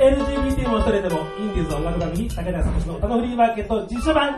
[0.00, 4.32] LGBT も一人でもインディーズ音楽番組武田聡の歌のフリーマーケット実写版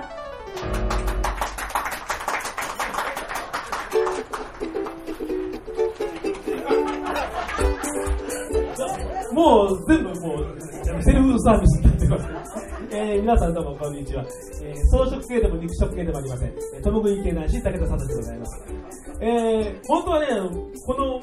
[9.32, 12.52] もう全部もうセルフサービスになってます。
[12.90, 14.24] えー、皆さんどうもこんにちは。
[14.62, 16.48] えー、草食系でも肉食系でもありません。
[16.48, 18.81] えー、共食い系男子、武田聡でございます。
[19.22, 20.26] えー、本当はね、
[20.84, 21.20] この、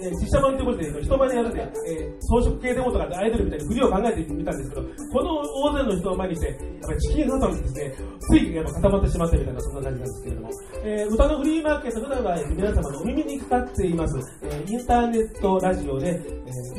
[0.00, 6.56] えー、実写版ということで、人前でやるね、えー、草食系デモとかでアイドルみたいに振りを考えてみたんですけど、この大勢の人を前にして、やっ
[6.88, 10.50] ぱりチキンハトにですね、ついやっぱ固まってしまったみたいな、そんな感じなんですけれども、
[10.84, 16.12] えー、歌のフリーマーケット、普段は皆様のお耳にかかっています、えー、インターネットラジオで、え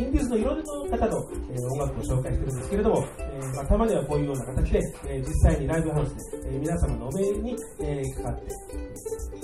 [0.02, 8.52] ー、インディーズのいろいろな方の、えー、音楽を紹介してるんですけれども、えーまあ、たまにはこういうような形で、えー、実際にライブハウスで、えー、皆様のお目に、えー、かかって、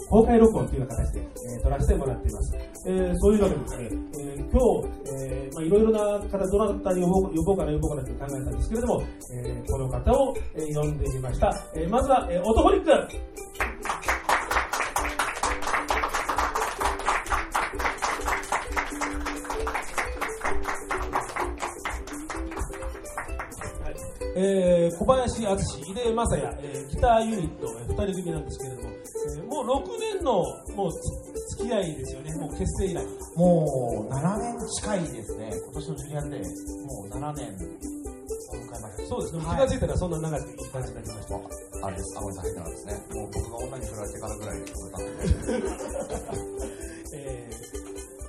[0.10, 2.58] 公開録音というような形で、えー、撮らせてもらっています。
[2.88, 11.54] えー、そういうわけでですね、えー、今日、え、まあいろいろな方、どなたに呼ぼう呼ぼうかな呼ぼうかなと考えたんですけれども、えー、この方を、えー、呼んでみました。
[11.76, 12.92] えー、まずは、えー、トホリック
[24.34, 30.44] えー、小林敦、井出正也、えー、ギターユニット、えー、2人組なんですけれども、えー、もう6年の
[30.76, 30.92] もう
[31.50, 33.06] 付き合いですよね、もう結成以来。
[33.36, 37.58] もう7年近いですね、今年のジュニアで、もう7年を
[38.56, 39.06] 迎えました。
[39.06, 41.86] そうですね、気が付いたらそんな長くいい感じになりました。
[41.86, 42.94] あれです、あまり大変なんですね。
[43.12, 44.66] もう僕が女に振られてからぐらいで。
[47.14, 47.81] えー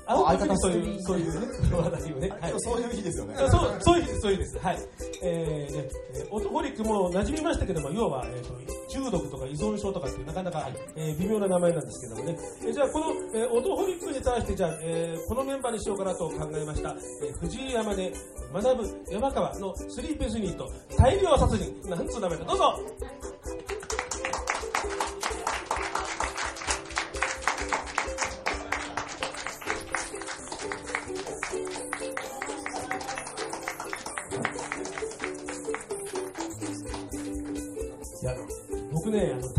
[0.06, 2.28] あの相方そういう、そういうね、話題をね。
[2.40, 3.34] はい、そういう日ですよね。
[3.36, 4.58] そう、そういう日です、そういう日です。
[4.58, 4.78] はい。
[5.22, 5.88] えー、ね、
[6.30, 12.38] オトホリックも馴染みましたけども、要は、えーと、中毒とか依存症とかっていうなかなか、えー、微妙な名前なんですけどもね。
[12.62, 16.96] えー、じゃあ、この、えー、オトホリックに対して、じゃあ、えー、このメンバーにしようかなと考えました。
[17.22, 18.12] えー、藤井山で
[18.52, 21.88] 学ぶ山川のスリーペースユニット、大量殺人。
[21.88, 22.80] なんつう名前だ、どうぞ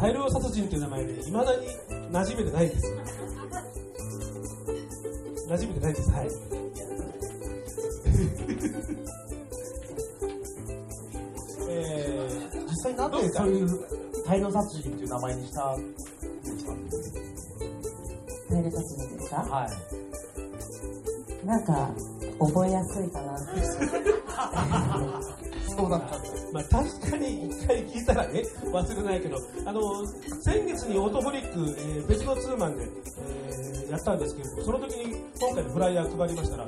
[0.04, 1.66] 大量殺人という名前で、いまだに
[2.12, 2.98] 馴染めてないんですよ。
[5.48, 6.28] 馴染めてないんです、はい。
[11.70, 13.80] えー、実際なんでそういう
[14.26, 15.74] 大量殺人という名前にした？
[15.78, 15.96] んで
[16.58, 16.74] すか
[18.52, 19.38] 大量殺人ですか？
[19.38, 19.68] は
[21.44, 21.46] い。
[21.46, 21.90] なんか、
[22.40, 23.40] 覚えやすいかな。
[25.78, 30.06] そうだったまあ、確かに一回聞いたらね、忘れないけど、あの、
[30.44, 36.68] 先月にオートホリック、えー、別のツーマンで、えー、やったんですけれども、その時に今回のフライヤー配りましたら、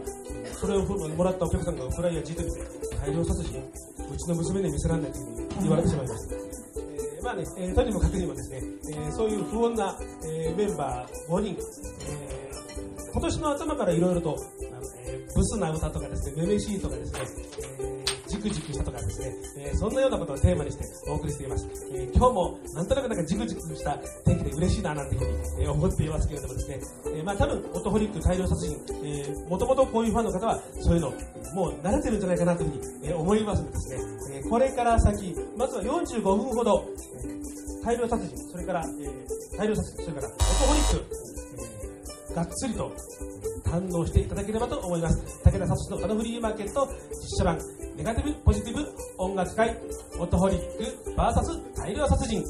[0.59, 2.61] それをもらったお客さんがフライヤー聞いてみて、
[2.97, 3.61] 大量殺人、
[4.11, 6.35] うちの娘に見せられないというふうに言われてしまいました。
[6.35, 11.55] え、まあね、えー、とにもかくにもですね、えー、そういう不穏な、えー、メンバー5人、
[12.09, 14.35] えー、今年の頭からいろいろと、
[15.05, 17.19] えー、ブスな歌とかですね、めめしいとかですね、
[17.79, 17.94] えー
[18.45, 21.67] じくじくしたとかですね、えー、そんなようなことをテーマにしてお送りしています。
[21.93, 26.79] えー、今日もなんとなくなんかじくじくした天気で嬉しいななんていうふうに、えー、思っていますけれどもですね、
[27.15, 31.11] えまあ多分、オトホリック大量殺人、えもともとこういうファンの方はそういうの
[31.53, 36.85] もう慣れてるんじゃないかなというふうに、え思いますのでですね、えこれから先、まずは45分ほど、
[37.23, 41.05] え大量殺人、それから、え大量殺人、それからオトホリック、
[42.31, 42.91] えがっつりと
[43.65, 45.41] 堪能していただければと思います。
[45.43, 47.57] 武田聡のカノフリーマーケット実写版
[47.95, 48.85] ネガティブポジティブ
[49.17, 49.75] 音楽会
[50.19, 52.43] オトホリック VS 大量殺人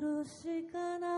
[0.00, 1.15] るしかな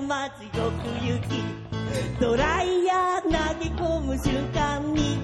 [0.00, 1.42] まずよく行き
[2.20, 3.28] ドライヤー投
[3.58, 5.18] げ込む瞬間に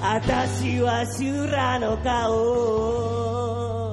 [0.00, 3.89] 私は修羅の顔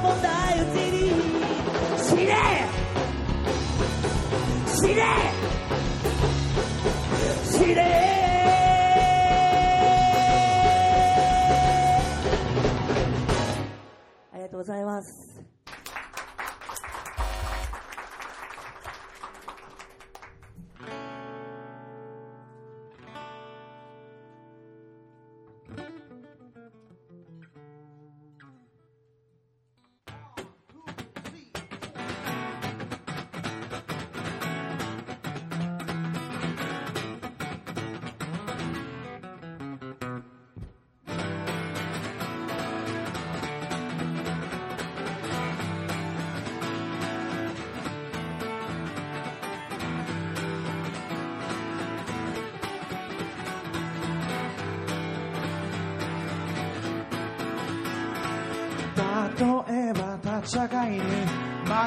[0.00, 1.10] もないうちに
[1.98, 2.34] 死ね
[4.66, 5.02] 死ね
[7.44, 7.82] 死ね
[14.32, 15.27] ありがとうございます。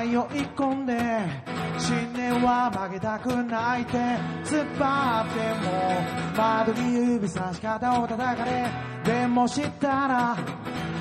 [0.10, 0.94] 込んで
[1.78, 3.98] 信念は曲げたくないって
[4.44, 8.68] 突っ張っても窓に指差し方を叩かれ
[9.04, 10.38] でも知ったら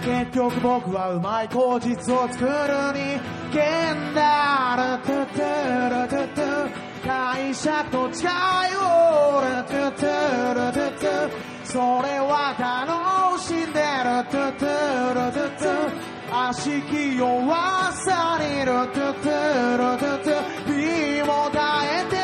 [0.04, 2.80] 結局僕はうまい口実を作る。
[2.94, 3.20] に
[3.52, 11.30] 剣だルトゥトゥルトゥトゥ会社と違いをルトゥトゥルトゥトゥ
[11.64, 21.60] それは楽しんでるトゥトゥルトゥトゥ悪しき弱さにルトゥトゥルトゥトゥ身も耐
[22.02, 22.19] えて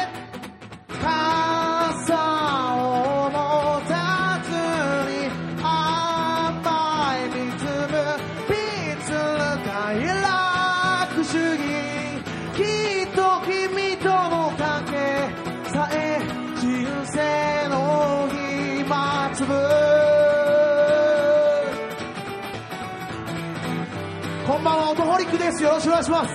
[25.46, 25.62] です。
[25.62, 26.34] よろしくお願いします。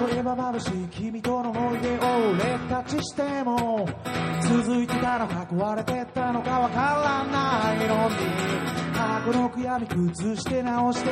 [0.00, 3.88] 例えば眩しい君との思い出を俺たちしても
[4.42, 8.87] 続いてたのか壊れてったのかわからないのに。
[8.98, 11.10] 過去の悔やみ崩して直して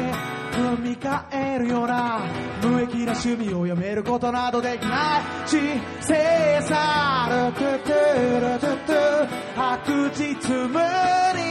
[0.51, 2.19] 踏み替えるような
[2.61, 5.61] 無益な趣味をやめることなどできない人
[6.01, 10.25] 生さルトゥトゥルトゥトゥ白日
[10.67, 10.81] 無
[11.37, 11.45] 理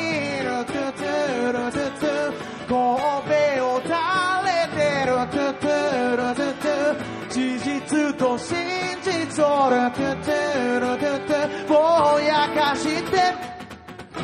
[0.43, 3.95] ルトゥトゥルトゥトゥ神戸を垂
[4.43, 7.71] れてるトゥトゥルトゥトゥ事実
[8.17, 8.57] と真
[9.01, 13.55] 実をルトゥトゥルトゥトゥぼやかして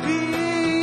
[0.04, 0.81] 一周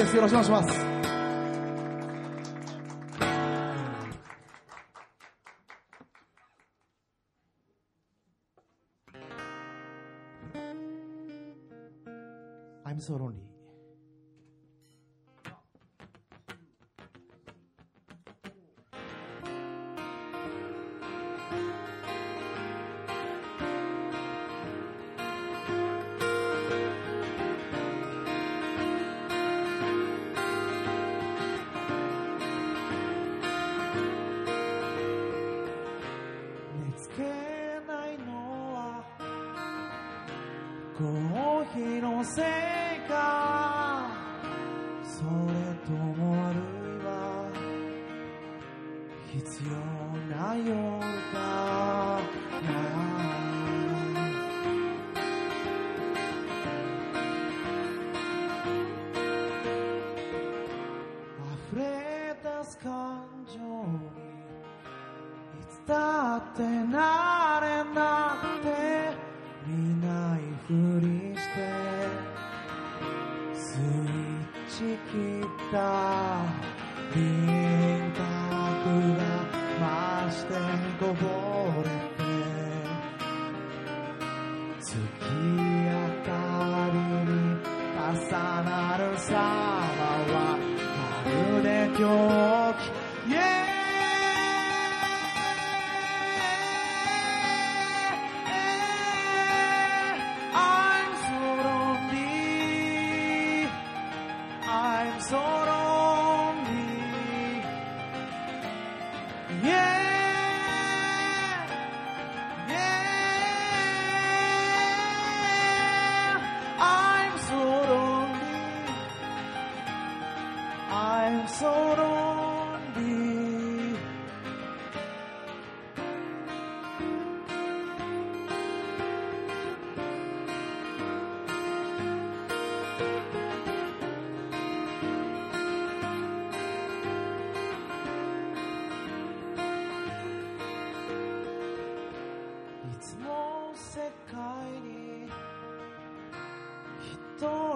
[0.00, 0.16] です。
[0.16, 0.89] よろしくお願いします。
[41.00, 42.44] コーヒーのせい
[43.08, 44.06] か。
[45.02, 45.28] それ
[45.86, 47.48] ともあるいは
[49.32, 49.70] 必要
[50.36, 50.68] な夜
[51.32, 51.99] か。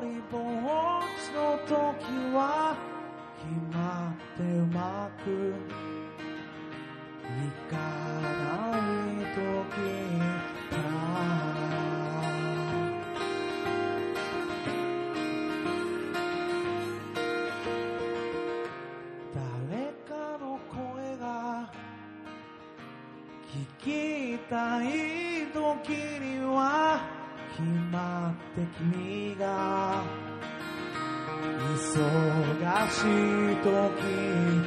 [0.05, 0.41] 一人ぼっ
[1.25, 1.73] ちの時
[2.37, 2.77] は
[3.41, 5.31] 決まってうまく
[7.25, 7.75] いか
[8.21, 8.85] ない
[9.33, 9.41] 時
[10.71, 10.77] が
[19.35, 21.25] 誰かの声が
[23.51, 24.53] 聞きた
[24.85, 24.87] い
[25.55, 25.89] 時
[26.21, 26.55] には
[27.57, 29.74] 決まって君が
[31.95, 33.03] 忙し
[33.53, 34.64] い時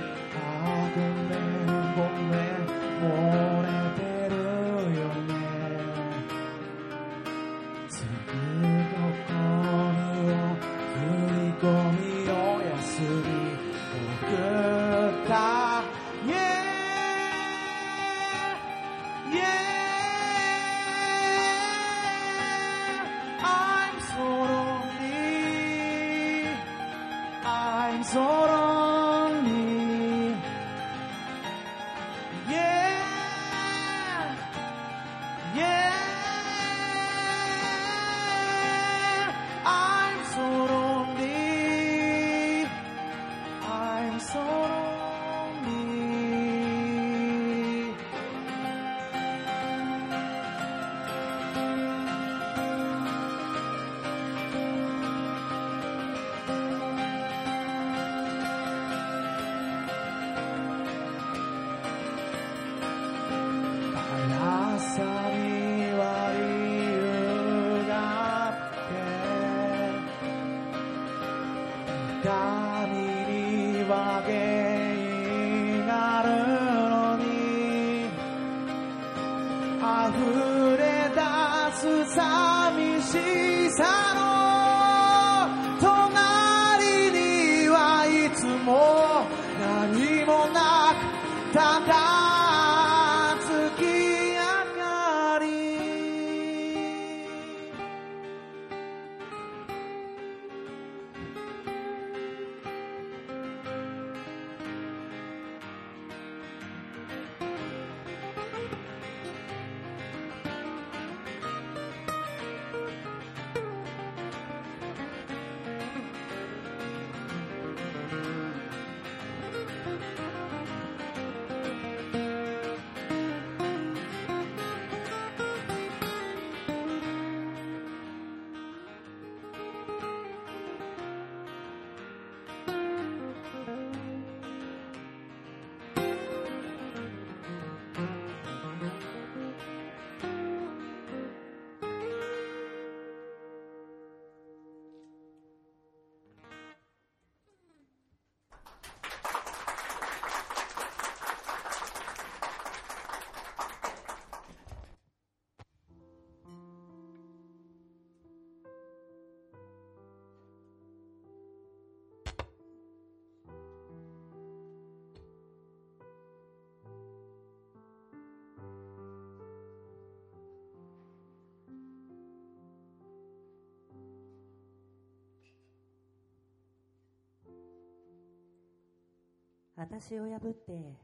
[179.79, 180.97] 私を破って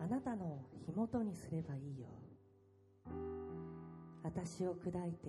[0.00, 2.08] あなたの火元にすればいいよ。
[4.24, 5.28] 私を砕いて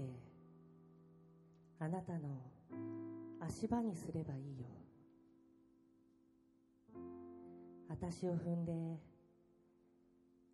[1.80, 2.42] あなたの
[3.40, 4.66] 足場にすればいいよ。
[7.88, 9.00] 私を踏んで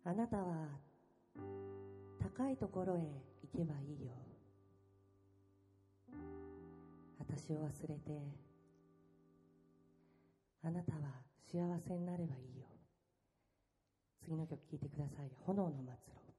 [0.04, 0.66] あなたは
[2.20, 4.12] 高いところへ行けばいいよ。
[7.18, 8.42] 私を忘れて
[10.64, 11.21] あなたは
[11.52, 12.66] 幸せになればいいよ。
[14.24, 16.32] 次の曲聴いてください「炎の末路」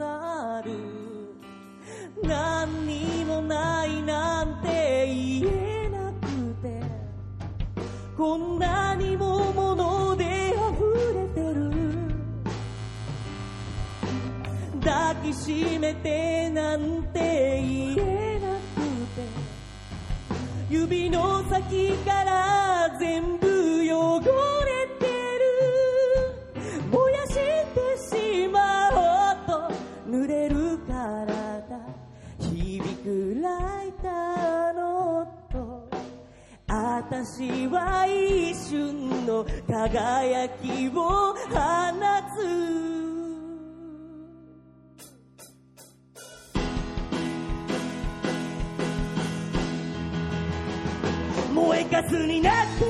[0.00, 0.72] さる。
[2.22, 6.26] 何にもないなんて言えなく
[6.62, 6.80] て。
[8.16, 10.64] こんなにも物で溢
[11.14, 11.70] れてる。
[14.82, 18.80] 抱きしめてなんて言えなく
[19.16, 19.20] て。
[20.70, 23.39] 指の先から全部
[37.22, 41.36] 私は一瞬の輝きを放
[42.34, 42.40] つ。
[51.52, 52.86] 燃えかすになって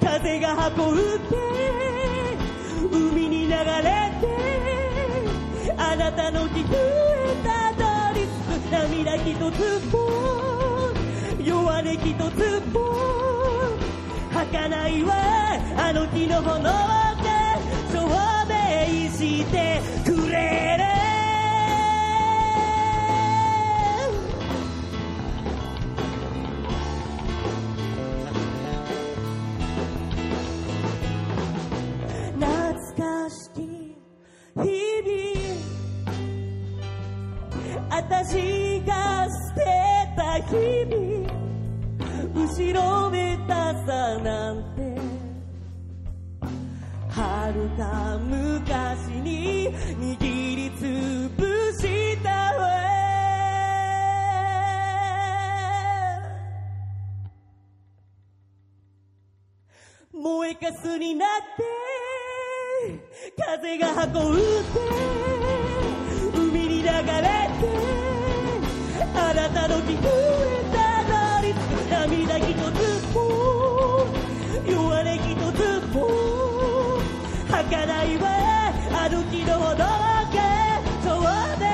[0.00, 0.96] 風が運ん
[1.28, 1.36] で
[2.92, 4.30] 海に流れて
[5.76, 10.45] あなたの気風へたどり着く涙一つも
[11.96, 12.80] 弱音一つも
[14.32, 15.14] 儚いわ
[15.78, 17.28] あの日の炎で
[17.92, 20.85] 証明してくれる。
[60.16, 61.62] 燃えかすになって
[63.36, 64.42] 風が運んで
[66.34, 66.96] 海に流れて
[69.14, 71.54] あなたの気風へたどり
[71.90, 73.16] 涙一つも
[74.66, 75.60] 弱音一つ
[75.94, 75.96] も
[77.50, 78.24] 儚いわ。
[78.98, 79.84] あの日のほど
[80.32, 80.38] け。
[81.04, 81.08] 証
[81.60, 81.64] 明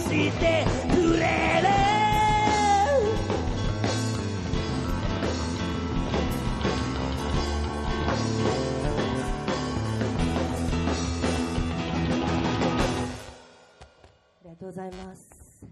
[0.00, 0.73] して。
[14.64, 15.66] とうございます。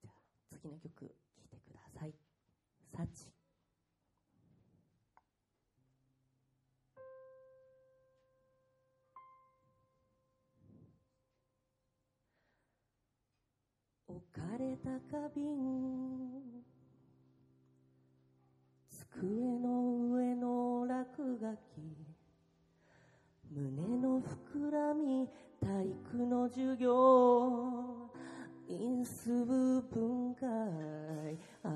[0.00, 2.14] じゃあ次の曲聴いてください。
[2.96, 3.26] サチ。
[14.06, 15.44] 置かれた花瓶
[18.90, 22.07] 机の上の落書き
[23.58, 25.28] 胸の膨らみ
[25.60, 28.08] 体育の授業。
[28.68, 30.48] 因数分解。
[31.64, 31.72] ああ。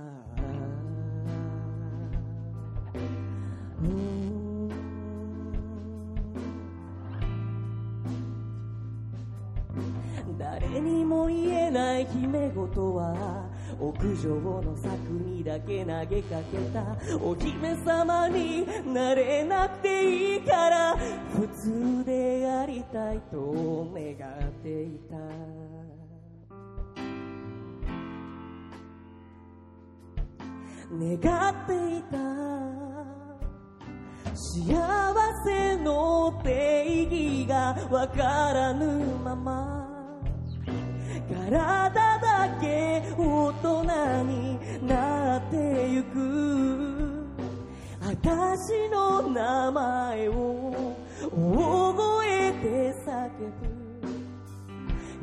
[3.82, 4.68] うん。
[10.38, 13.50] 誰にも言えない決め事は
[13.82, 14.28] 屋上
[14.62, 16.96] の柵にだけ投げかけた。
[17.20, 18.64] お姫様に
[18.94, 25.16] なれなくていいから普通でありたいと願っていた。
[30.94, 32.18] 願っていた。
[34.34, 35.14] 幸
[35.44, 38.86] せの定義がわからぬ
[39.24, 39.81] まま。
[41.50, 43.83] 体だけ大人
[44.24, 47.26] になってゆく。
[48.00, 50.94] 私の名前を
[51.33, 53.72] 大声で叫ぶ。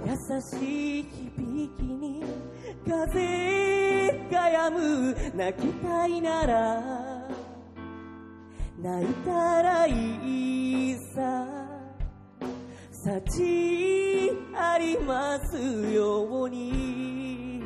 [0.05, 2.23] 優しい響きに
[2.85, 5.15] 風が止む。
[5.35, 6.83] 泣きたいなら
[8.81, 11.48] 泣いたらいいさ。
[13.09, 17.63] 幸ありますように。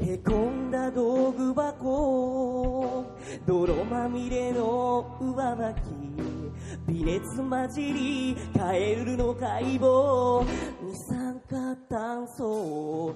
[0.00, 3.06] へこんだ道具箱
[3.46, 5.78] 泥まみれの上履き
[6.88, 10.44] 微熱混じりカエルの解剖
[10.82, 13.14] 二酸化炭素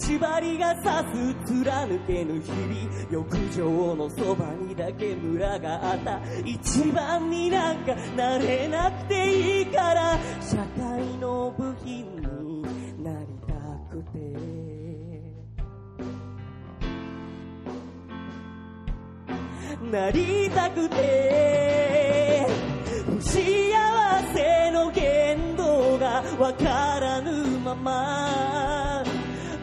[0.00, 2.72] 待ち針が刺す貫けぬ日々
[3.10, 6.18] 浴場のそばにだけ村があった。
[6.42, 12.62] 一番になんかなれなくていいから社会の部品に
[13.04, 13.52] なりた
[13.94, 14.18] くて。
[19.92, 22.46] なりたくて。
[23.06, 23.38] 不幸
[24.34, 29.09] せの限度がわからぬまま。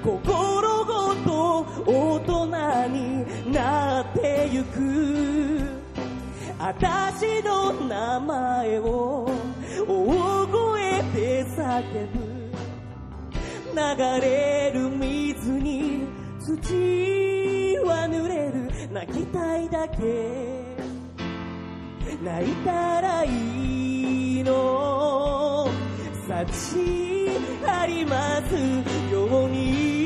[0.08, 2.46] 心ごと大人
[2.94, 5.68] になってゆく。
[6.58, 9.30] 私の名前を
[9.86, 12.38] 大声で叫ぶ。
[13.76, 16.08] 流れる水に
[16.40, 18.90] 土は濡れる。
[18.90, 20.78] 泣きたいだけ。
[22.24, 25.68] 泣いたらいいの。
[26.30, 27.30] 幸
[27.68, 28.54] あります
[29.12, 29.97] ように。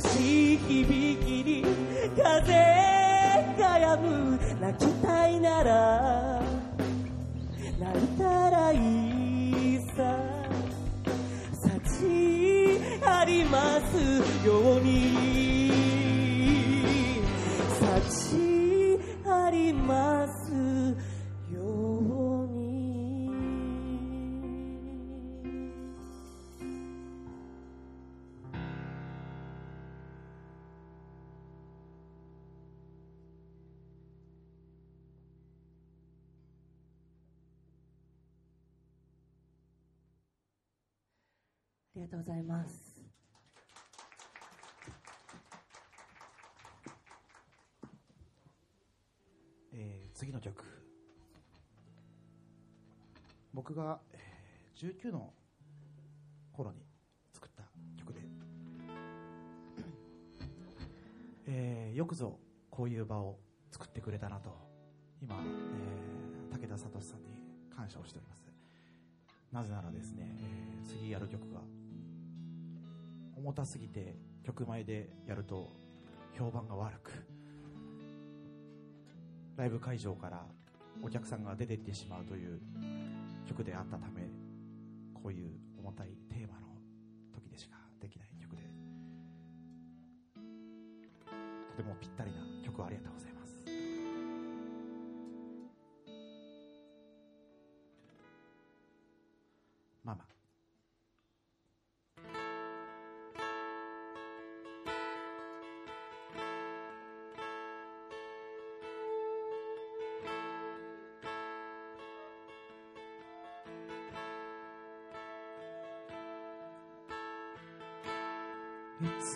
[0.00, 1.64] しい響きに
[2.16, 2.52] 風
[3.58, 6.42] がやむ泣きたいなら
[7.78, 10.38] 泣いたらいいさ。
[11.52, 15.27] 幸ありますように。
[42.10, 43.02] がとうございます。
[49.72, 50.64] えー次の曲。
[53.52, 54.28] 僕が、えー
[54.80, 55.32] 19の
[56.52, 56.76] 頃に
[57.32, 57.64] 作った
[57.98, 58.20] 曲で、
[61.48, 62.38] えーよくぞ
[62.70, 63.38] こういう場を
[63.72, 64.50] 作ってくれたなと。
[65.20, 67.26] 今、えー武田聡さんに
[67.74, 68.48] 感謝をしております。
[69.52, 71.60] なぜならですね、えー次やる曲が
[73.38, 75.70] 重たすぎて曲前でやると
[76.36, 77.12] 評判が悪く
[79.56, 80.44] ライブ会場から
[81.02, 82.60] お客さんが出てってしまうという
[83.46, 84.22] 曲であったため
[85.14, 86.66] こういう重たいテーマの
[87.32, 88.62] 時でしかできない曲で
[91.76, 93.37] とてもぴったりな曲をありがとうございます。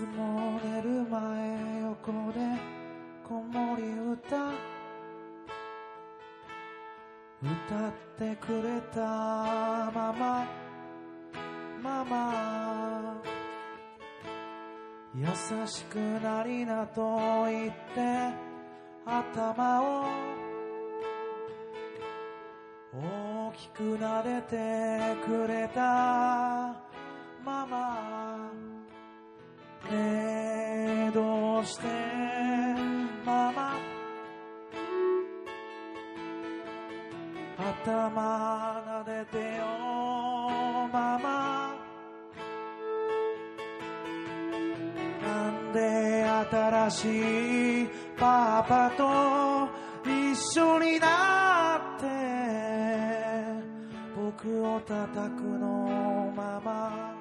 [0.03, 2.41] つも寝る前横で
[3.29, 4.51] 子守歌
[7.41, 10.47] 歌ってくれたママ。
[11.83, 13.23] ママ。
[15.15, 15.27] 優
[15.67, 18.33] しくなりなと言って
[19.07, 20.07] 頭を
[22.93, 26.75] 大きく撫でてくれた
[27.45, 28.72] ママ。
[29.93, 31.87] どうして
[33.27, 33.79] ママ
[37.59, 39.65] 頭撫でてよ
[40.93, 41.75] ママ
[45.23, 49.69] なんで新しいパパと
[50.09, 52.07] 一緒になって
[54.17, 57.12] 僕を叩くのママ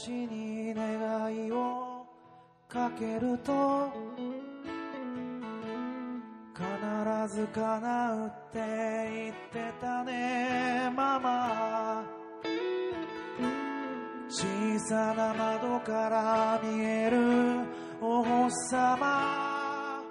[0.00, 2.06] 空の星に願いを
[2.68, 3.92] かけると
[6.54, 8.58] 必ず叶うって
[9.12, 12.02] 言ってたねママ。
[14.28, 14.46] 小
[14.88, 17.66] さな窓から見える
[18.00, 20.02] お星様。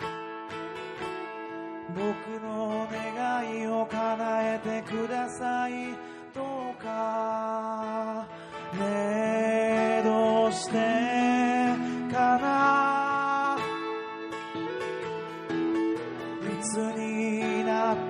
[1.96, 2.06] 僕
[2.44, 5.94] の願いを叶えてください。
[6.36, 6.42] ど
[6.78, 8.28] うか
[8.74, 8.80] ね。
[8.82, 9.39] え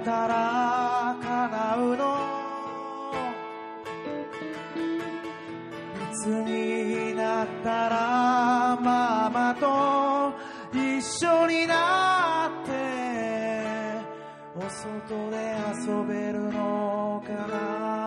[0.10, 2.04] たら叶うの。
[6.12, 10.34] いつになったらママと
[10.76, 12.70] 一緒になって
[14.56, 15.38] お外で
[15.78, 17.99] 遊べるのかな。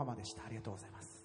[0.00, 0.44] ママでした。
[0.44, 1.19] ありがとうございます。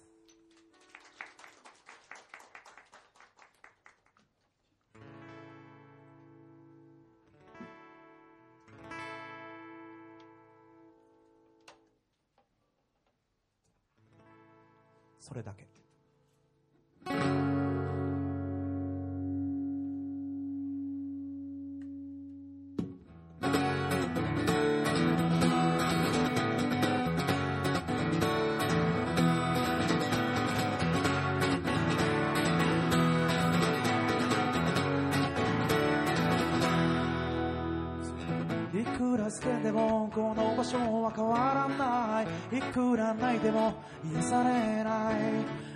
[41.16, 42.58] 変わらない。
[42.58, 43.72] いくら泣いても
[44.12, 45.14] 癒されない。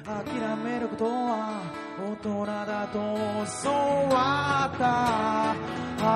[0.05, 0.24] 諦
[0.62, 1.62] めることは
[1.98, 2.98] 大人だと
[3.62, 3.70] 教
[4.14, 4.85] わった。
[6.05, 6.07] は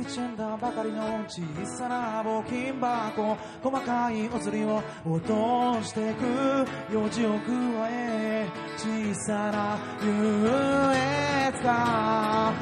[0.00, 3.36] 一円だばかりの小さな募金箱。
[3.62, 6.66] 細かいお釣りを落としてく。
[6.92, 8.48] 用事を加え。
[8.84, 10.10] 小さな優
[11.48, 12.54] 越感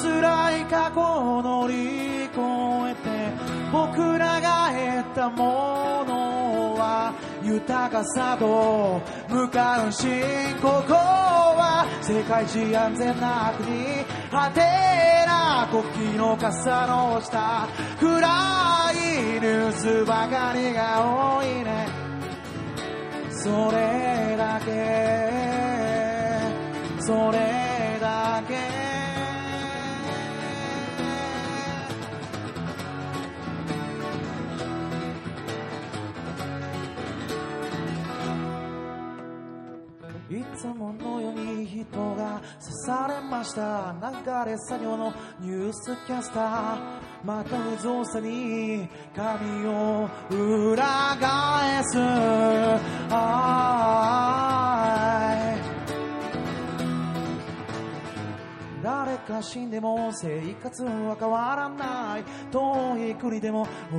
[0.00, 2.38] 辛い過去を乗り越
[2.90, 3.32] えて
[3.72, 4.70] 僕らが
[5.02, 10.06] 得たものは豊かさと向かうし
[10.62, 14.60] ここは世界一安全な国果て
[15.26, 17.66] な国旗の傘の下
[17.98, 21.97] 暗いニュースばかりが多いね。
[23.40, 24.72] それだけ。
[27.00, 28.54] それだけ。
[40.34, 41.86] いつものように人
[42.16, 43.94] が刺されました。
[44.02, 47.07] 流れ作業のニュースキャスター。
[47.24, 51.98] また無造作に髪を裏返す。
[58.82, 62.24] 誰か死んでも生活は変わらない。
[62.50, 63.98] 遠い国でも同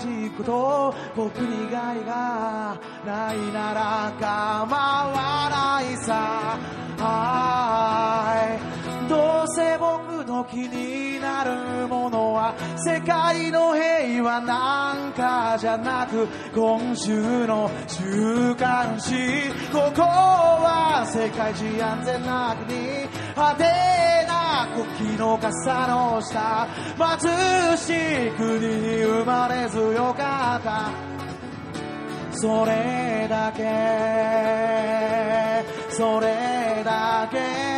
[0.00, 6.58] じこと僕に害がないなら構わないさ。
[6.98, 8.67] はい。
[10.44, 19.14] 気になるものは世界の平和なんかじゃなく今週の週刊誌
[19.72, 22.78] ここは世界一安全な国
[23.36, 23.64] 派手
[24.26, 24.86] な国
[25.16, 30.58] 旗の傘の下貧しい国に生まれずよか。
[30.58, 30.90] った
[32.32, 33.62] それだけ
[35.90, 37.77] それだけ。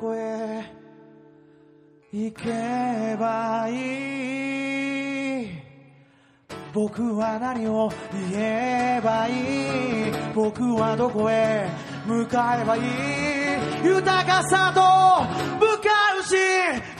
[0.00, 0.62] こへ
[2.12, 5.48] 行けばいい
[6.72, 11.68] 僕は何を言えばいい僕はどこへ
[12.06, 12.82] 向かえばいい
[13.84, 14.80] 豊かさと
[15.58, 15.88] 向か
[16.20, 16.36] うし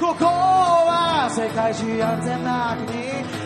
[0.00, 2.98] ここは世界一安全な国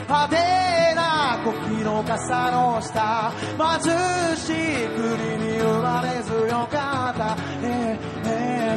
[0.03, 7.37] 派手な国旗の傘の下貧しい国に生まれずよかった。
[7.63, 7.99] え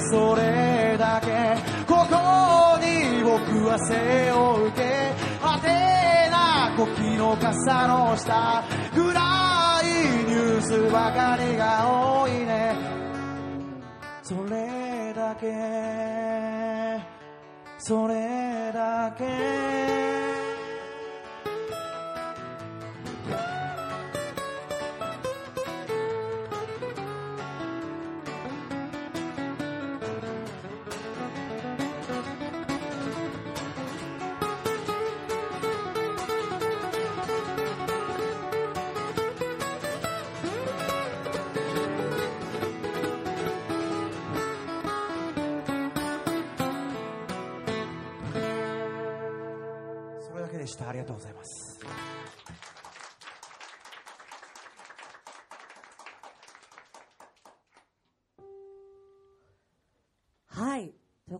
[0.01, 5.67] それだけここに僕は背を受け果て
[6.31, 9.85] な国旗の傘の下暗い
[10.25, 12.75] ニュースばかりが多いね。
[14.23, 15.45] それだけ。
[17.77, 20.14] それだけ。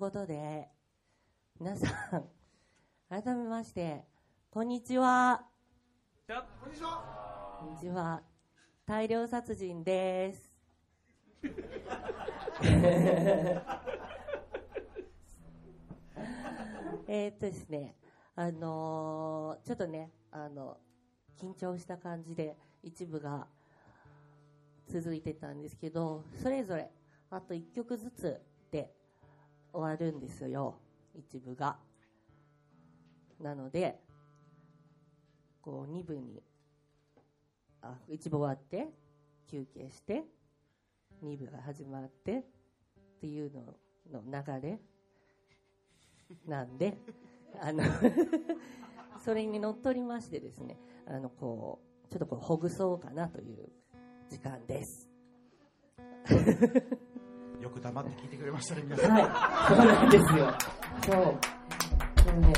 [0.06, 0.68] ことで、
[1.60, 1.88] 皆さ
[2.20, 2.26] ん、
[3.10, 4.03] 改めまして、
[4.51, 5.47] こんにちは。
[6.28, 6.34] こ
[6.68, 7.58] んにちは。
[7.60, 8.22] こんにちは。
[8.86, 10.53] 大量殺人です。
[17.08, 17.95] えーっとですね、
[18.36, 20.78] あのーちょっとね、あの、
[21.36, 23.47] 緊張した感じで一部が
[24.88, 26.91] 続いてたんですけど、それぞれ
[27.32, 28.55] あと1曲ずつで
[29.76, 30.80] 終わるんですよ、
[31.13, 31.78] 一部が。
[33.41, 33.99] なので、
[35.61, 36.41] こう2部に、
[37.82, 38.88] あ、一部終わって、
[39.47, 40.23] 休憩して、
[41.23, 42.43] 2部が始まって、っ
[43.19, 43.76] ていうの
[44.11, 44.80] の流れ
[46.47, 46.97] なんで、
[47.59, 47.84] あの、
[49.23, 53.69] それにのっとりましてですね、あの、こう、ちょっとこう、ほぐそうかなという
[54.30, 55.09] 時間です。
[57.66, 59.11] よく黙って聞いてくれましたね、皆さん。
[59.11, 60.53] はい、そうなんですよ。
[61.03, 61.36] そう。
[62.24, 62.53] そうね。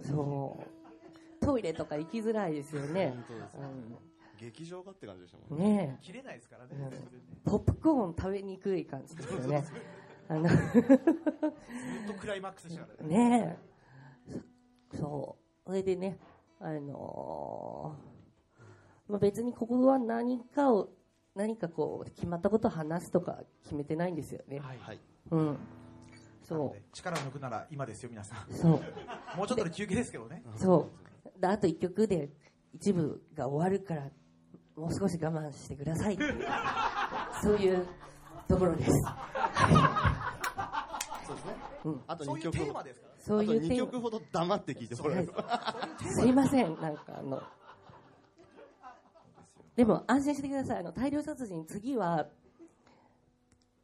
[0.00, 0.66] うんそ
[1.42, 1.44] う。
[1.44, 3.12] トイレとか行きづらいですよね。
[3.14, 5.76] 本当です劇場がって感じでしたうん、もんね。
[5.76, 6.70] ね切れないですからね。
[6.72, 6.90] え、うん
[7.44, 9.62] ポップコーン食べにくい感じですよね。
[10.30, 10.60] あの、ずっ
[12.06, 13.30] とクライマックスでしたからね。
[13.30, 13.58] ね
[14.30, 14.38] え。
[14.94, 15.36] そそ
[15.66, 15.68] う。
[15.68, 16.18] それでね、
[16.60, 20.88] あのーまあ、別にここは何かを、
[21.34, 24.60] 何かこう、決まったことを話すとか決めてないんですよね。
[24.60, 24.78] はい。
[24.78, 25.00] はい。
[25.30, 25.58] うん。
[26.46, 28.50] そで力を抜くなら今ですよ、皆さん。
[28.50, 28.54] う。
[28.54, 28.72] そう。
[29.36, 30.42] もうちょっとで休憩ですけどね。
[30.56, 30.90] そ
[31.36, 31.40] う。
[31.40, 32.30] であと一曲で
[32.74, 34.02] 一部が終わるから、
[34.76, 36.44] もう少し我慢してくださいっていう。
[37.42, 37.86] そういう
[38.46, 38.90] ところです。
[41.26, 41.54] そうですね。
[41.84, 42.70] うんあと2そういうテ曲ほど。
[42.70, 43.08] ーマですか？
[43.08, 43.14] ら。
[43.24, 45.32] そういうあと2点曲ほど黙って聞いてもらえる。
[46.14, 47.42] すいません、なんかあの。
[49.76, 50.78] でも安心してください。
[50.78, 52.28] あの大量殺人次は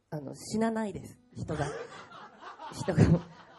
[0.09, 1.19] あの死なないです。
[1.35, 1.65] 人が
[2.73, 3.03] 人が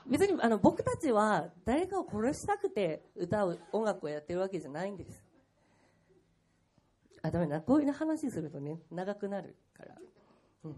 [0.07, 5.25] 別にあの僕たちは誰かを殺したくて歌う音楽をやってるわけじゃないんです。
[7.23, 9.97] あダメだこういう話するとね長くなるから。
[10.65, 10.77] うん、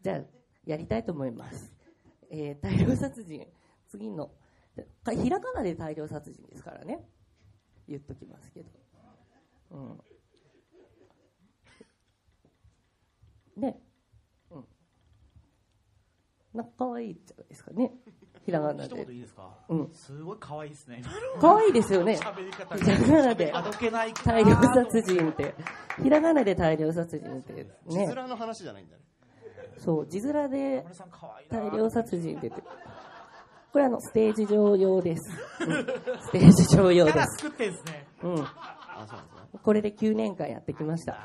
[0.00, 0.22] じゃあ
[0.64, 1.72] やりたいと思います。
[2.30, 3.46] えー大量殺人
[3.88, 4.32] 次の
[5.04, 7.06] かひらがなで大量殺人ですからね
[7.86, 8.70] 言っときますけど、
[9.70, 10.00] うん、
[13.56, 13.80] ね
[14.50, 14.64] うん
[16.54, 17.92] なんか可愛いじゃないですかね
[18.44, 19.14] ひらがな一言で。
[19.14, 19.48] いいですか？
[19.68, 21.00] うんすごい可愛いですね。
[21.40, 22.16] 可愛いですよね。
[22.16, 25.54] ひらがなであどけな大量殺人って。
[26.02, 27.66] ひらがなで大量殺人って。
[27.86, 28.06] 字ね。
[28.08, 29.02] 面の話じゃないんだね。
[29.78, 30.84] そう、字面で
[31.50, 32.50] 大量殺人って。
[32.50, 35.30] これあの、ステージ上用です。
[35.60, 35.86] うん
[36.22, 37.14] ステージ上用です。
[37.14, 38.06] キャラ作ってんですね。
[38.24, 38.32] うん。
[38.42, 39.60] あ、そうなんですね。
[39.62, 41.16] これで9年間やってきました。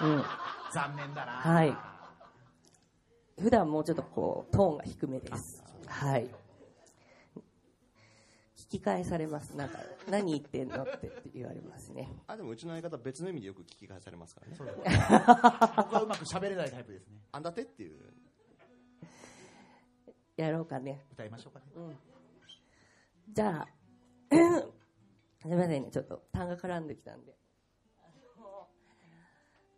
[0.00, 0.22] うん。
[0.72, 1.32] 残念だな。
[1.32, 1.76] はい。
[3.40, 5.62] 普段もうちょっとこう、トーンが低めです。
[5.86, 6.26] はい。
[8.56, 9.54] 聞き返されます。
[9.56, 12.08] なんか、何言ってんのって言われますね。
[12.26, 14.56] あ、でもうちの相方別の意味でよく聞き返されますからね。
[15.76, 17.20] 僕はうまく喋れないタイプですね。
[17.32, 18.12] あんだってっていう。
[20.36, 21.04] やろうかね。
[21.12, 21.96] 歌いましょうかね。
[23.28, 23.68] じゃあ、
[25.40, 27.36] すみませんね、ちょっと単が絡んできたんで。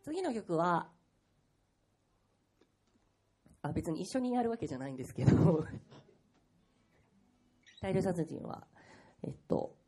[0.05, 0.90] 次の曲は、
[3.62, 5.64] あ、別に一緒にやるわけじゃないんですけど、
[7.80, 8.66] 大量殺人は、
[9.22, 9.78] えっと、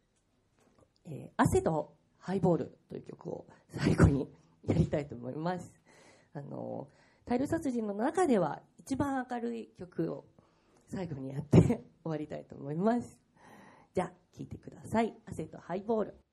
[1.05, 4.35] えー汗とハイボールという曲を最後に
[4.67, 5.75] やりたいと思います。
[6.33, 6.89] あの、
[7.27, 10.25] 大量殺人の中では一番明るい曲を
[10.89, 13.21] 最後にやって終わりたいと思います。
[13.93, 15.15] じゃあ、聴いてください。
[15.27, 16.26] 汗とハイボール。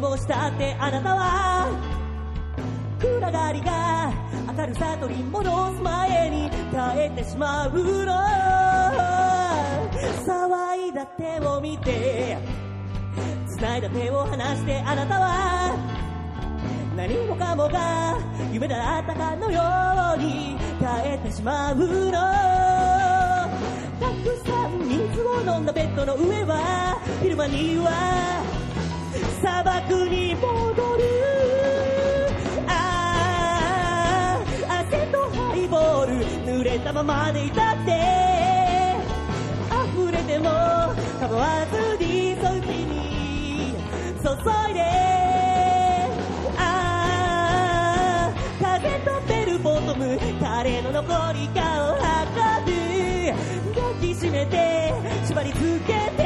[0.00, 1.68] 目をしたってあなたは
[3.00, 4.12] 暗がりが
[4.56, 8.12] 明るさ取り戻す前に耐えてしまうの
[10.24, 12.38] 騒いだ手を見て
[13.48, 15.76] 繋いだ手を離してあなたは
[16.96, 18.18] 何もかもが
[18.52, 19.60] 夢だったかのよ
[20.16, 22.12] うに耐えてしまうの。
[24.00, 28.57] たくさん水を飲んだベッドの上は昼間には
[29.40, 31.04] 砂漠に戻る。
[32.66, 37.92] ああ汗とハイボール濡れたままでいたって。
[39.94, 40.44] 溢れても
[41.20, 43.74] 構わずにそっちに
[44.22, 44.28] 注
[44.70, 44.80] いで。
[46.58, 46.60] あ
[48.28, 51.60] あ風とベルボトム彼の残りか
[51.92, 52.02] を運
[52.64, 52.70] ぶ
[53.74, 54.92] 抱きしめて
[55.26, 56.17] 縛り付けて。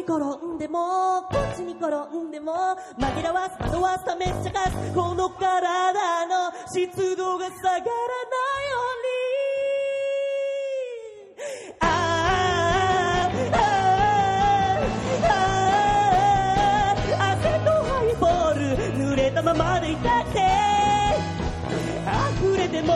[0.00, 2.52] に転んでも、こっちに転んでも、
[2.98, 9.20] 紛らわす、惑わす、試しちゃかす、この体の湿度が下がらないように。
[11.80, 13.58] ああ、あ
[14.88, 15.34] あ、あ
[17.20, 18.62] あ、汗とハイボール、
[18.96, 20.40] 濡れたままでいたって、
[22.42, 22.94] 溢れても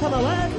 [0.00, 0.57] 構わず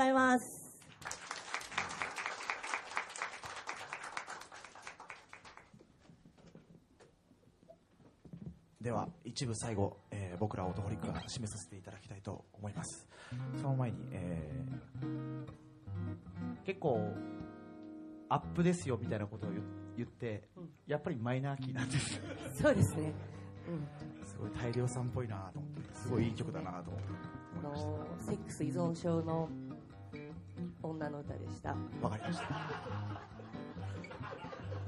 [0.00, 0.60] ざいます。
[8.80, 13.06] では一部最後、えー僕らオートホリックが締めさせていただきたいと思います。
[13.60, 14.64] その前に、え
[16.64, 16.98] 結構、
[18.30, 19.62] アップですよみたいなことを言
[19.98, 20.48] 言って、
[20.86, 22.16] やっぱりマイナーキーなんです。
[22.16, 22.22] よ。
[22.62, 27.88] そうですね、ーすごい大量さんっぽいなと思ってすごいいい曲だなと思あいました。
[27.90, 29.46] のセックス依存症の
[30.82, 32.46] 女の歌でしたわかりました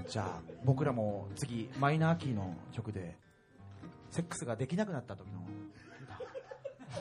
[0.08, 3.16] じゃあ僕らも次マイナーキーの曲で
[4.10, 5.40] セックスができなくなった時の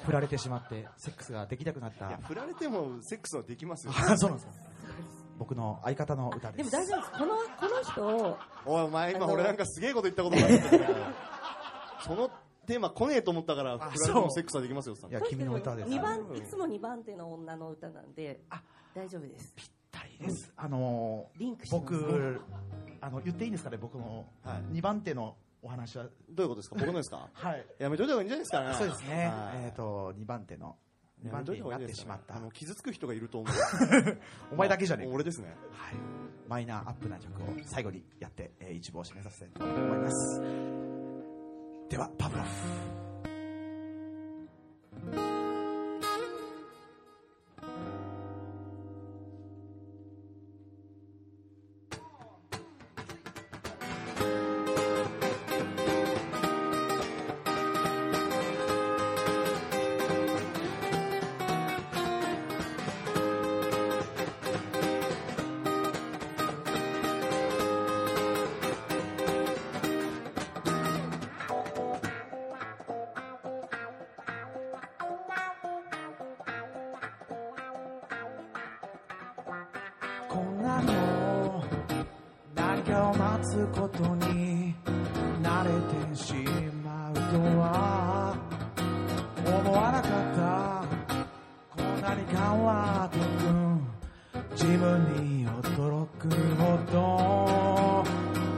[0.06, 3.94] 振られてしまってセックスができなくなったいや、振られてもセックスはできますよ。
[3.96, 4.54] あそうなんですか
[5.38, 6.70] 僕の相方の歌でも。
[6.70, 7.12] 大丈夫です。
[7.12, 7.36] この、こ
[7.68, 10.86] の人、おいお前今あの俺なんかすげえこと言ったことがあったけど
[12.06, 12.32] その
[12.72, 15.90] テーマ来ねえと思ったからあフラでもセックスはできますよさんいや、君の歌です。
[15.90, 18.40] 二番、いつも2番手の女の歌なんで、
[18.96, 19.54] 大丈夫です。
[19.56, 20.52] ぴったりです。
[20.56, 22.42] あのーリンクしますね僕、
[23.02, 26.06] あの、言っていいんですかね、僕のはい2番手のお話は。
[26.30, 26.76] どういうことですか？
[26.80, 27.30] 僕のですか？
[27.34, 27.66] はい。
[27.78, 29.28] やめといた方がいいんじゃないですかねそうですね。
[29.28, 30.78] はいえっと、2番手の、
[31.24, 32.40] 2やめとい番手になった方がいいですてしまったあ。
[32.40, 33.54] の傷つく人がいると思う
[34.54, 35.14] お前だけじゃねえか。
[35.14, 35.96] 俺ですねはい。
[36.48, 40.91] マイナーアップな曲を最後にやって、えー一部を締めさせたいと思います。
[41.92, 43.11] では、パブロフ。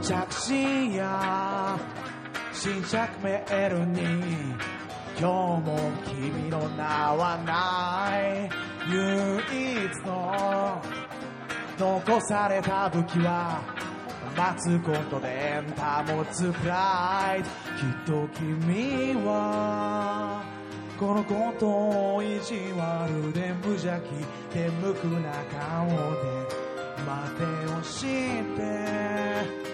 [0.04, 1.80] 着信や
[2.52, 4.02] 新着メールに
[5.18, 8.50] 今日も君の名はない。
[8.92, 10.82] 唯一の
[11.80, 13.62] 残された武器は
[14.36, 17.46] 待つことで保つプライド。
[17.46, 20.44] きっと君は
[21.00, 25.96] このことを意地悪で無邪気で無垢な顔で
[27.06, 28.02] 待てをし
[28.58, 29.73] て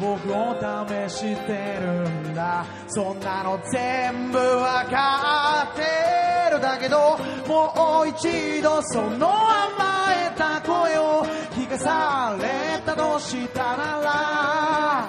[0.00, 0.56] 僕を
[1.08, 2.64] 試してるんだ。
[2.88, 6.60] そんなの全部わかってる。
[6.60, 7.18] だけど
[7.48, 15.08] もう一度その甘えた声を聞かされたとしたなら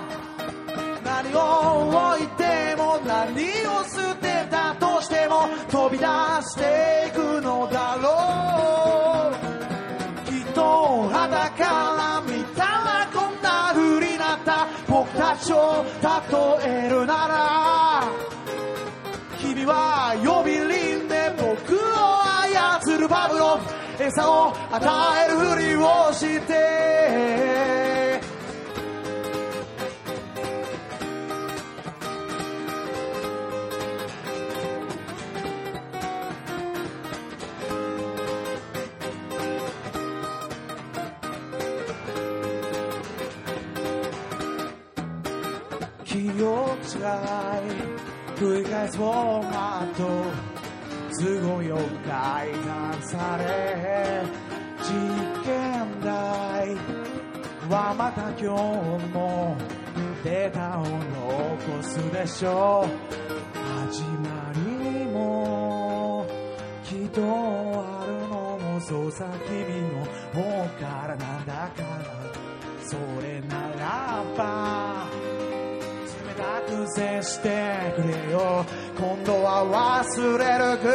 [1.04, 3.34] 何を置いても何
[3.68, 8.10] を捨てたとしても飛び出していくのだろ
[9.32, 9.34] う。
[10.26, 12.53] きっと肌から見た
[15.38, 15.86] ちを
[16.64, 18.04] 例えるなら
[19.40, 21.80] 君は呼び鈴で僕を
[22.82, 28.13] 操るバブロン餌を与えるふりをして
[46.44, 46.84] 記憶違い
[48.36, 50.04] 繰り返すフォーマット
[51.18, 54.24] 都合よく改ざんされ
[54.80, 54.92] 実
[55.46, 56.76] 験台
[57.70, 58.46] はまた今日
[59.14, 59.56] も
[60.26, 63.90] データを残すでしょう。
[63.90, 66.26] 始まりも
[66.84, 72.44] きっとあるのもそうさ君の方からなんだから。
[72.86, 75.08] それならば
[76.44, 78.66] 冷たく接してくれよ。
[78.98, 80.90] 今度は忘れるぐ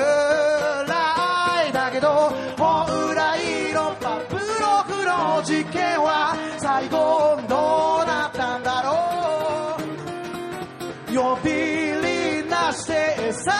[0.87, 4.41] らいだけど本来のパブロ
[4.85, 9.77] フの事件は最後どうなったんだろ
[11.13, 11.17] う。
[11.17, 13.55] 呼び鈴なして餌を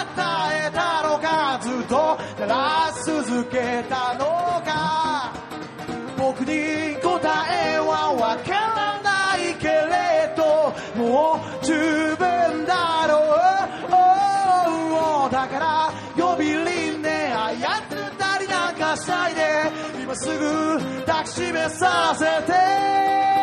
[0.00, 4.26] 与えたのかずっと鳴らし続けたの
[4.64, 5.32] か。
[6.18, 8.81] 僕に答えはわからない。
[19.02, 23.41] さいで今すぐ抱きしめさせて。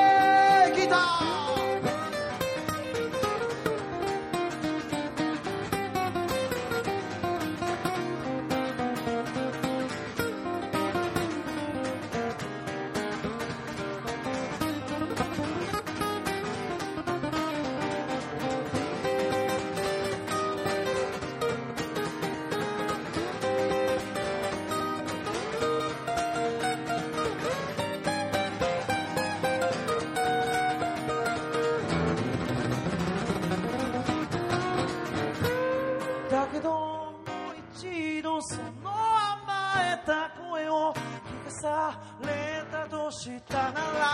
[43.30, 44.08] したなら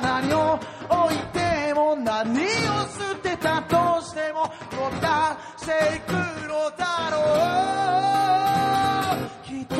[0.00, 0.58] 何を
[0.88, 2.46] 置いても何を
[2.88, 5.06] 捨てたとしても飛び出
[5.58, 6.12] していく
[6.48, 7.14] のだろ
[9.18, 9.46] う。
[9.46, 9.76] きっと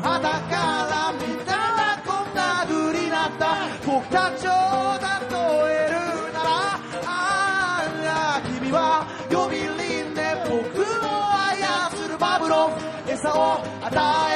[0.00, 4.50] 肌から見たらこんな風になった僕たちを
[5.00, 5.06] 例
[5.72, 5.94] える
[6.32, 6.46] なら
[7.04, 9.74] ああ君は呼び鈴
[10.14, 10.84] で僕を
[11.50, 12.72] 操るバブロン。
[13.08, 14.35] 餌を与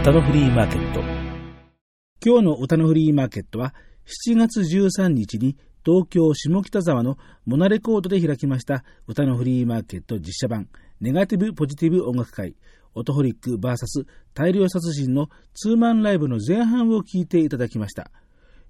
[0.00, 1.00] 歌のフリーマーケット。
[2.24, 3.74] 今日の歌のフリーマーケットは
[4.26, 10.70] 7月13日に東京下北沢のモナレコードで開きました歌のフリーマーケット実写版
[11.02, 12.56] ネガティブポジティブ音楽会
[12.94, 18.10] オトホリック VS 大量殺人のツーマンライブの前半を聞いていただきました。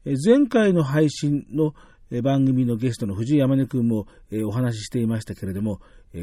[0.04, 1.74] 前回の配信の
[2.24, 4.08] 番組のゲストの藤井山根君も
[4.46, 5.80] お話ししていましたけれども、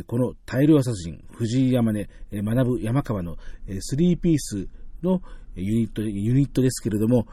[0.08, 3.38] この大量殺人、藤井山根、学ぶ山川の
[3.70, 4.68] 3ピース
[5.04, 5.22] の
[5.56, 7.28] ユニットユニットですけれども、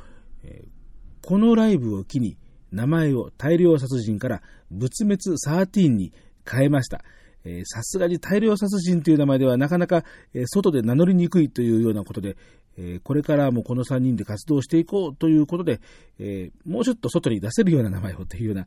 [1.22, 2.36] このライブを機に
[2.72, 6.12] 名前を大量殺人から仏滅13に
[6.50, 7.04] 変えました。
[7.64, 10.04] さすがに大量殺人という名前ではなかなか、
[10.46, 12.36] 外で名乗りにくいというようなことで、
[13.04, 15.80] これからもこの3人で活動していこうということで、
[16.64, 18.66] もうちょっと外に出せるような名前をというような、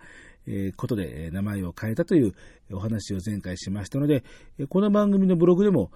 [0.78, 2.34] ことで、名前を変えたという
[2.72, 4.24] お話を前回しましたので、
[4.70, 5.91] この番組のブログでも、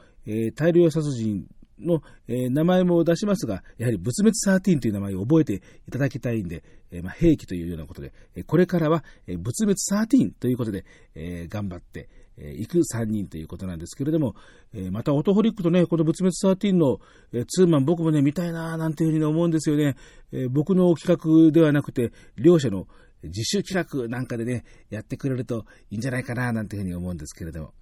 [0.56, 1.48] 大量殺人
[1.82, 14.36] の、え名前も出しますが、やはり仏滅13という名前を覚えていただきたいんで、えまあ、兵器というようなことで、えこれからは、えー仏滅13ということで、え頑張って、え行く3人ということなんですけれども、
[14.74, 17.00] えまたオトホリックとね、この仏滅13の、
[17.34, 19.96] えーツーマン僕もね、見たいなーなんていうふうに思うんですよね。
[20.32, 22.88] え僕の企画ではなくて、両者の
[23.24, 27.74] 自主企画なんかでね、やってくれるといいんじゃないかななんていうふうに思うんですけれども。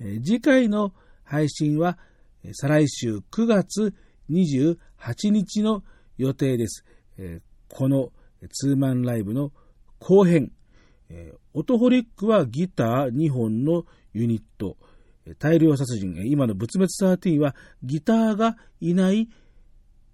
[0.00, 0.92] え次回の
[1.24, 1.98] 配信は、
[2.52, 3.94] 再来週9月
[4.28, 4.76] 28
[5.30, 5.82] 日の
[6.18, 6.84] 予定です。
[7.68, 8.12] この
[8.50, 9.50] ツーマンライブの
[9.98, 10.52] 後編、
[11.54, 14.76] オトホリックはギター2本のユニット、
[15.38, 19.30] 大量殺人、今の仏滅13はギターがいない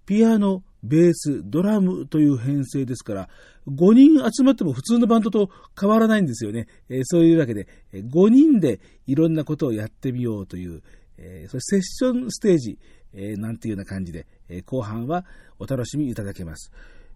[0.05, 3.29] ピアノ、ベース、ドラムという編成ですから、
[3.67, 6.67] 5人集まっても普通のバンドと変わらないんですよね。
[7.03, 10.81] そういうわけで、5人でいろんなことをやってみようという、
[11.21, 12.77] えーそれセッションステージ、
[13.13, 15.25] えーなんていうような感じで、えー後半は
[15.59, 16.71] お楽しみいただけます。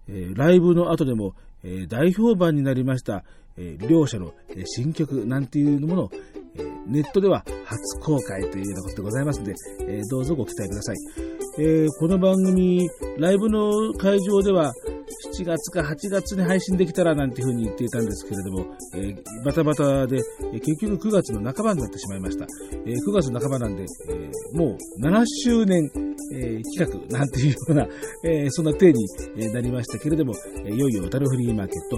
[0.07, 1.33] えライブの後でも、
[1.63, 3.23] えー大評判になりました、
[3.57, 6.11] え両者のえ新曲なんていうものを、
[6.57, 9.53] えネットでは初公開というようなことでございますので、
[9.87, 10.95] えどうぞご期待ください。
[11.59, 12.87] えこの番組、
[13.17, 14.71] ライブの会場では
[15.33, 20.17] 7月か8月に配信できたらなんていうふうに言っていたんですけれども、えーバタバタで、
[20.53, 22.45] えー結局9月の半ばになってしまいました。
[22.85, 25.89] えー9月の半ばなんで、えもう7周年、
[26.33, 27.87] え企画なんていうような、
[28.23, 30.33] えそんな体になりましたけれども、
[30.65, 31.97] えいよいよ歌のフリーマーケット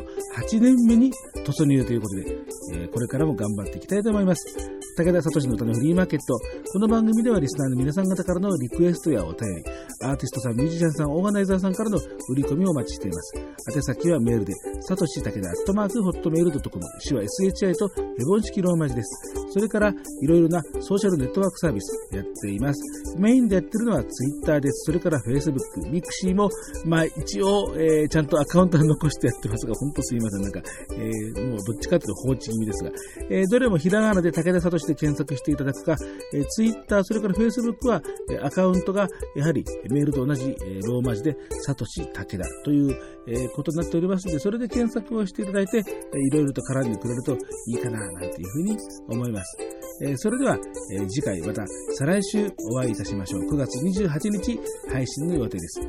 [0.55, 1.11] 8年目に
[1.45, 2.37] 突入ということで、
[2.73, 4.86] えこれからも頑張っていきたいと思います。
[4.97, 6.39] 武田聡の歌のフリーマーケット。
[6.73, 9.63] この番組ではリスナーの皆さん方からのリクエストやお便り、
[10.01, 13.37] アーティストさん、ミュージシャンさん、オーガナイザーさんからの売り込みをお待ちしています。
[13.75, 19.37] 宛先はメールで、さとし武田アットマークホットメールドットコム、シは SHI とヘボン式ローマ字です。
[19.51, 22.81] それから、いろいろなソーシャルネットワークサービスやっています。
[23.19, 24.85] メインでやってるのは Twitter です。
[24.85, 25.57] それから Facebook、
[25.91, 26.49] mixi も、
[26.85, 30.41] まあ一応、えーちゃんとアカウントを残してやってますが、ほんとすいません。
[30.41, 30.61] なんか、
[30.93, 32.91] えーもうどっちかというと放置気味ですが、
[33.29, 35.95] えーどれもひらがなで武田聡で検索していただくか、
[36.33, 42.95] えー、Twitter、それから Facebook は、えアカウントがやはりメールと同じ、えローマ字で、サトシ武田という、
[43.27, 48.77] えことになっておりますので、それで検索をしていただいて、えーいろいろと絡んでくれるといいかな、なんていうふうに
[49.09, 49.57] 思います。
[50.01, 50.57] えそれでは、
[50.93, 51.65] え次回また
[51.97, 53.41] 再来週お会いいたしましょう。
[53.53, 54.59] 9月28日
[54.89, 55.79] 配信の予定です。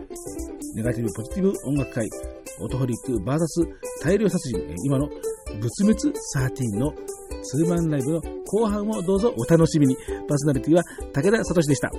[0.74, 2.08] ネガティブポジティブ音楽会、
[2.60, 3.46] オトホリック VS
[4.02, 5.08] 大量殺人、今の
[5.60, 6.00] 仏滅
[6.36, 6.92] 13の
[7.42, 9.96] ツーマンライブの後半をどうぞお楽しみに。
[10.28, 10.82] パーソナリティは
[11.12, 11.90] 武田聡でした。